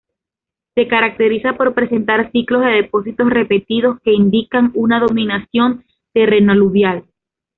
[0.73, 7.03] Se caracteriza por presentar ciclos de depósitos repetidos que indican una dominación terreno aluvial.